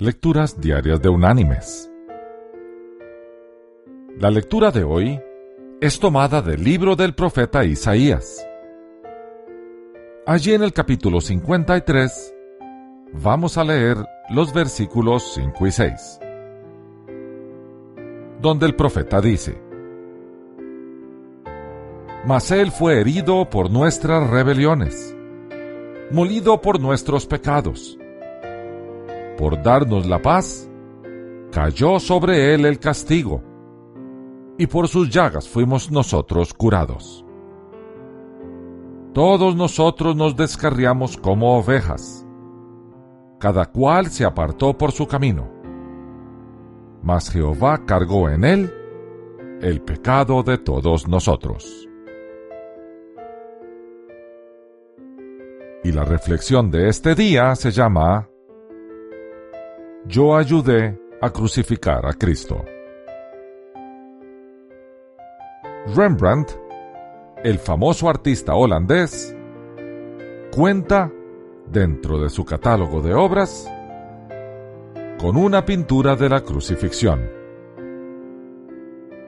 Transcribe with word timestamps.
Lecturas 0.00 0.60
Diarias 0.60 1.02
de 1.02 1.08
Unánimes. 1.08 1.90
La 4.16 4.30
lectura 4.30 4.70
de 4.70 4.84
hoy 4.84 5.20
es 5.80 5.98
tomada 5.98 6.40
del 6.40 6.62
libro 6.62 6.94
del 6.94 7.16
profeta 7.16 7.64
Isaías. 7.64 8.46
Allí 10.24 10.54
en 10.54 10.62
el 10.62 10.72
capítulo 10.72 11.20
53 11.20 12.32
vamos 13.14 13.58
a 13.58 13.64
leer 13.64 13.96
los 14.30 14.54
versículos 14.54 15.32
5 15.34 15.66
y 15.66 15.72
6, 15.72 16.20
donde 18.40 18.66
el 18.66 18.76
profeta 18.76 19.20
dice, 19.20 19.60
Mas 22.24 22.52
él 22.52 22.70
fue 22.70 23.00
herido 23.00 23.50
por 23.50 23.68
nuestras 23.68 24.30
rebeliones, 24.30 25.16
molido 26.12 26.60
por 26.60 26.78
nuestros 26.78 27.26
pecados 27.26 27.98
por 29.38 29.62
darnos 29.62 30.04
la 30.04 30.20
paz, 30.20 30.68
cayó 31.52 32.00
sobre 32.00 32.54
él 32.54 32.66
el 32.66 32.80
castigo, 32.80 33.40
y 34.58 34.66
por 34.66 34.88
sus 34.88 35.08
llagas 35.08 35.48
fuimos 35.48 35.92
nosotros 35.92 36.52
curados. 36.52 37.24
Todos 39.14 39.54
nosotros 39.54 40.16
nos 40.16 40.36
descarriamos 40.36 41.16
como 41.16 41.56
ovejas, 41.56 42.26
cada 43.38 43.66
cual 43.66 44.08
se 44.08 44.24
apartó 44.24 44.76
por 44.76 44.90
su 44.90 45.06
camino, 45.06 45.48
mas 47.00 47.30
Jehová 47.30 47.84
cargó 47.86 48.28
en 48.28 48.44
él 48.44 48.74
el 49.62 49.80
pecado 49.82 50.42
de 50.42 50.58
todos 50.58 51.06
nosotros. 51.06 51.88
Y 55.84 55.92
la 55.92 56.04
reflexión 56.04 56.72
de 56.72 56.88
este 56.88 57.14
día 57.14 57.54
se 57.54 57.70
llama 57.70 58.28
yo 60.08 60.34
ayudé 60.34 60.98
a 61.20 61.30
crucificar 61.30 62.06
a 62.06 62.14
Cristo. 62.14 62.64
Rembrandt, 65.94 66.50
el 67.44 67.58
famoso 67.58 68.08
artista 68.08 68.54
holandés, 68.54 69.36
cuenta, 70.50 71.12
dentro 71.70 72.18
de 72.18 72.30
su 72.30 72.42
catálogo 72.42 73.02
de 73.02 73.12
obras, 73.12 73.70
con 75.20 75.36
una 75.36 75.64
pintura 75.66 76.16
de 76.16 76.28
la 76.30 76.40
crucifixión. 76.40 77.30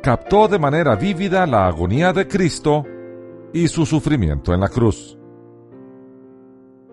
Captó 0.02 0.48
de 0.48 0.58
manera 0.58 0.97
vívida 0.97 1.47
la 1.47 1.66
agonía 1.66 2.14
de 2.14 2.26
Cristo 2.26 2.86
y 3.52 3.69
su 3.69 3.84
sufrimiento 3.84 4.54
en 4.54 4.60
la 4.60 4.69
cruz. 4.69 5.19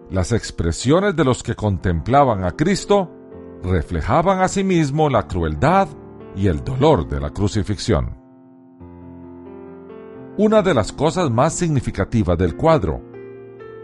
Las 0.09 0.33
expresiones 0.33 1.15
de 1.15 1.23
los 1.23 1.41
que 1.41 1.55
contemplaban 1.55 2.43
a 2.43 2.51
Cristo 2.51 3.16
reflejaban 3.63 4.41
asimismo 4.41 5.09
la 5.09 5.27
crueldad 5.27 5.87
y 6.35 6.47
el 6.47 6.63
dolor 6.63 7.07
de 7.07 7.19
la 7.19 7.31
crucifixión. 7.31 8.15
Una 10.37 10.61
de 10.61 10.73
las 10.73 10.91
cosas 10.91 11.31
más 11.31 11.53
significativas 11.53 12.37
del 12.37 12.55
cuadro, 12.55 13.01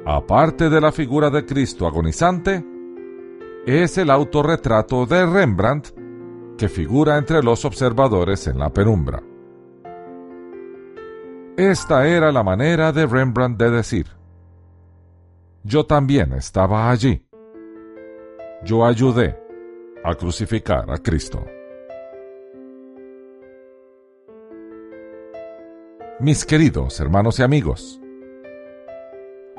aparte 0.06 0.70
de 0.70 0.80
la 0.80 0.92
figura 0.92 1.30
de 1.30 1.46
Cristo 1.46 1.88
agonizante, 1.88 2.64
es 3.66 3.98
el 3.98 4.12
autorretrato 4.12 5.06
de 5.06 5.26
Rembrandt 5.26 5.90
que 6.58 6.70
figura 6.70 7.18
entre 7.18 7.42
los 7.42 7.66
observadores 7.66 8.46
en 8.48 8.60
la 8.60 8.72
penumbra. 8.72 9.24
Esta 11.58 12.08
era 12.08 12.32
la 12.32 12.44
manera 12.44 12.92
de 12.92 13.06
Rembrandt 13.06 13.60
de 13.60 13.72
decir, 13.72 14.08
yo 15.64 15.86
también 15.86 16.34
estaba 16.34 16.90
allí. 16.90 17.26
Yo 18.64 18.86
ayudé 18.86 19.43
a 20.04 20.16
crucificar 20.16 20.90
a 20.92 20.98
Cristo. 20.98 21.46
Mis 26.20 26.46
queridos 26.46 27.00
hermanos 27.00 27.40
y 27.40 27.44
amigos, 27.44 28.00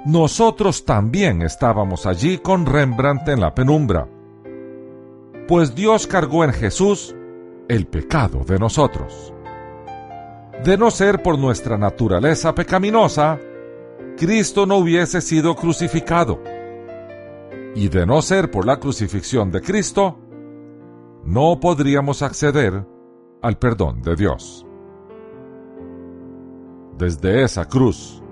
nosotros 0.07 0.85
también 0.85 1.43
estábamos 1.43 2.07
allí 2.07 2.39
con 2.39 2.67
Rembrandt 2.67 3.29
en 3.29 3.41
la 3.41 3.55
penumbra, 3.55 4.09
pues 5.49 5.75
Dios 5.75 6.07
cargó 6.07 6.45
en 6.45 6.53
Jesús 6.53 7.15
el 7.69 7.87
pecado 7.87 8.45
de 8.45 8.59
nosotros. 8.59 9.33
De 10.65 10.79
no 10.79 10.91
ser 10.91 11.23
por 11.23 11.39
nuestra 11.39 11.77
naturaleza 11.77 12.55
pecaminosa, 12.55 13.39
Cristo 14.17 14.65
no 14.65 14.77
hubiese 14.77 15.21
sido 15.21 15.57
crucificado. 15.57 16.43
Y 17.75 17.89
de 17.89 18.07
no 18.07 18.23
ser 18.23 18.51
por 18.51 18.65
la 18.65 18.79
crucifixión 18.79 19.51
de 19.51 19.61
Cristo, 19.61 20.24
no 21.25 21.59
podríamos 21.61 22.23
acceder 22.23 22.87
al 23.43 23.59
perdón 23.59 24.03
de 24.03 24.17
Dios. 24.17 24.67
Desde 26.99 27.43
esa 27.43 27.65
cruz, 27.65 28.23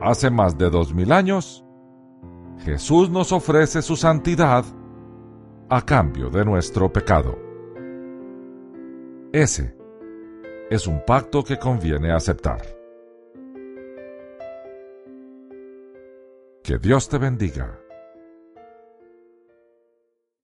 hace 0.00 0.30
más 0.30 0.56
de 0.58 0.70
dos 0.70 0.94
mil 0.94 1.12
años, 1.12 1.64
Jesús 2.58 3.10
nos 3.10 3.32
ofrece 3.32 3.82
su 3.82 3.96
santidad 3.96 4.64
a 5.68 5.82
cambio 5.82 6.30
de 6.30 6.44
nuestro 6.44 6.92
pecado. 6.92 7.38
Ese 9.32 9.76
es 10.70 10.86
un 10.86 11.04
pacto 11.04 11.44
que 11.44 11.58
conviene 11.58 12.12
aceptar. 12.12 12.62
Que 16.62 16.78
Dios 16.78 17.08
te 17.08 17.18
bendiga. 17.18 17.83